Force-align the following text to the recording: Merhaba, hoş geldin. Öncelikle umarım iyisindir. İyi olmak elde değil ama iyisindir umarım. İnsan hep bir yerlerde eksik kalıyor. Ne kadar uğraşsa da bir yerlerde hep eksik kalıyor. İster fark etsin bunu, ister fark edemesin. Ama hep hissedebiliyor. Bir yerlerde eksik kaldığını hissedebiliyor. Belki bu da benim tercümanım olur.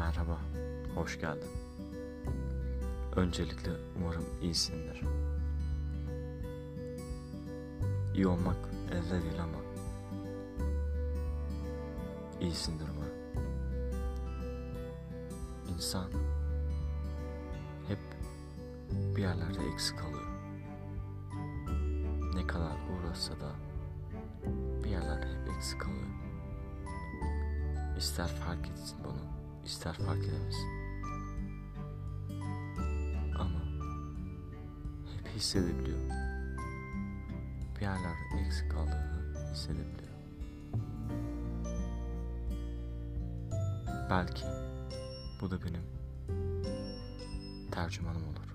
Merhaba, 0.00 0.38
hoş 0.94 1.20
geldin. 1.20 1.50
Öncelikle 3.16 3.70
umarım 3.96 4.24
iyisindir. 4.42 5.00
İyi 8.14 8.26
olmak 8.26 8.56
elde 8.90 9.22
değil 9.22 9.42
ama 9.42 9.58
iyisindir 12.40 12.86
umarım. 12.96 13.44
İnsan 15.74 16.10
hep 17.88 17.98
bir 19.16 19.22
yerlerde 19.22 19.68
eksik 19.72 19.98
kalıyor. 19.98 20.28
Ne 22.34 22.46
kadar 22.46 22.76
uğraşsa 22.90 23.32
da 23.32 23.52
bir 24.84 24.90
yerlerde 24.90 25.26
hep 25.26 25.56
eksik 25.56 25.80
kalıyor. 25.80 26.08
İster 27.98 28.28
fark 28.28 28.68
etsin 28.68 28.98
bunu, 29.04 29.39
ister 29.64 29.94
fark 29.94 30.24
edemesin. 30.24 30.70
Ama 33.38 33.60
hep 35.16 35.28
hissedebiliyor. 35.36 35.98
Bir 37.76 37.80
yerlerde 37.80 38.46
eksik 38.46 38.70
kaldığını 38.70 39.50
hissedebiliyor. 39.52 40.10
Belki 44.10 44.44
bu 45.40 45.50
da 45.50 45.64
benim 45.64 45.82
tercümanım 47.70 48.22
olur. 48.22 48.49